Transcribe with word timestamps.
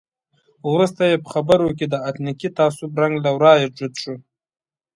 وروسته 0.71 1.01
یې 1.09 1.17
په 1.23 1.29
خبرو 1.33 1.67
کې 1.77 1.85
د 1.89 1.95
اتنیکي 2.09 2.49
تعصب 2.57 2.91
رنګ 3.01 3.15
له 3.25 3.29
ورایه 3.35 3.67
جوت 3.77 3.93
شو. 4.01 4.15